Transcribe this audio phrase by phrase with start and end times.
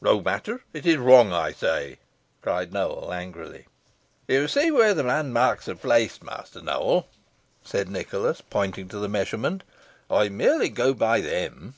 [0.00, 1.98] "No matter; it is wrong, I say,"
[2.42, 3.66] cried Nowell, angrily.
[4.26, 7.06] "You see where the landmarks are placed, Master Nowell,"
[7.62, 9.62] said Nicholas, pointing to the measurement.
[10.10, 11.74] "I merely go by them."